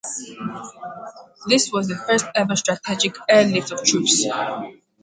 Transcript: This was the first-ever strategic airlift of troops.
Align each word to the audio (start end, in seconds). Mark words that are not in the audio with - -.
This 1.47 1.71
was 1.71 1.87
the 1.87 1.95
first-ever 1.95 2.55
strategic 2.55 3.13
airlift 3.29 3.69
of 3.71 3.83
troops. 3.85 4.25